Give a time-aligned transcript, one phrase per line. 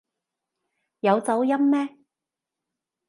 [1.01, 1.89] 有走音咩？